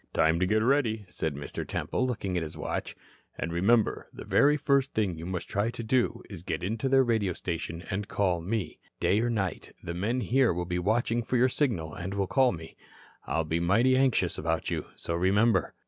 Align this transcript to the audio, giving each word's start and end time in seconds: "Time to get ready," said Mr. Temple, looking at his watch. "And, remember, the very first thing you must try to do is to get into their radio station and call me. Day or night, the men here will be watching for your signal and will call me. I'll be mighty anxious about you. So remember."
"Time 0.13 0.39
to 0.39 0.47
get 0.47 0.63
ready," 0.63 1.05
said 1.09 1.35
Mr. 1.35 1.63
Temple, 1.63 2.07
looking 2.07 2.35
at 2.35 2.41
his 2.41 2.57
watch. 2.57 2.95
"And, 3.37 3.53
remember, 3.53 4.09
the 4.11 4.25
very 4.25 4.57
first 4.57 4.95
thing 4.95 5.15
you 5.15 5.27
must 5.27 5.47
try 5.47 5.69
to 5.69 5.83
do 5.83 6.23
is 6.27 6.39
to 6.41 6.45
get 6.45 6.63
into 6.63 6.89
their 6.89 7.03
radio 7.03 7.33
station 7.33 7.83
and 7.91 8.07
call 8.07 8.41
me. 8.41 8.79
Day 8.99 9.19
or 9.21 9.29
night, 9.29 9.75
the 9.83 9.93
men 9.93 10.21
here 10.21 10.53
will 10.55 10.65
be 10.65 10.79
watching 10.79 11.21
for 11.21 11.37
your 11.37 11.49
signal 11.49 11.93
and 11.93 12.15
will 12.15 12.25
call 12.25 12.51
me. 12.51 12.75
I'll 13.27 13.43
be 13.45 13.59
mighty 13.59 13.95
anxious 13.95 14.39
about 14.39 14.71
you. 14.71 14.87
So 14.95 15.13
remember." 15.13 15.75